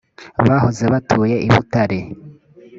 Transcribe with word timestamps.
bahoze 0.47 0.83
batuye 0.93 1.35
i 1.47 1.49
butare. 1.53 1.99